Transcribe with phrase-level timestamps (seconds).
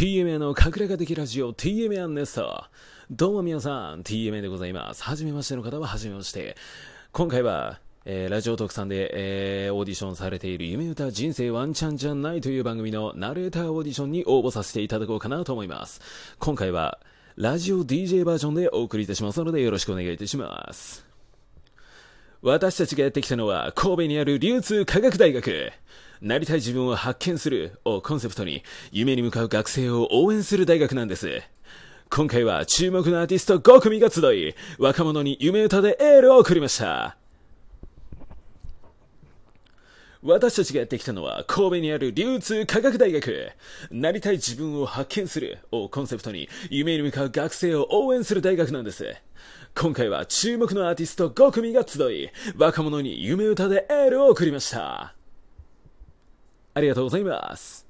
[0.00, 2.64] TMA の隠れ家的ラジオ TMA ネスト。
[3.10, 5.04] どうも皆さん、TMA でございます。
[5.04, 6.56] はじめましての方ははじめまして。
[7.12, 16.00] 今回は、えーラジオ特産で、えーオーディションされている夢歌人生ワンチャンじゃないという番組のナレーターオーディションに応募させていただこうかなと思います。
[16.38, 16.98] 今回は、
[17.36, 21.04] ラジオ DJ バージョンでお送りいたしますのでよろしくお願いいたします。
[22.40, 25.72] 私たちがやってきたのは神戸にある流通科学大学。
[26.20, 28.62] なりたい自分を発見するをコンセプトに
[28.92, 31.42] 夢に向かう学生を応援する大学なんです。
[32.10, 37.16] 今回は注目のアーティスト5組が集い、若者に夢歌でエールを送りました。
[40.22, 43.52] 私たちがやってきたのは神戸にある流通科学大学。
[43.90, 49.16] なりたい自分を発見するをコンセプトに夢に向かう学生を応援する大学なんです。
[49.74, 55.14] 今回は注目のアーティスト5組が集い、若者に夢歌でエールを送りました。
[56.74, 57.89] ありがとうございます。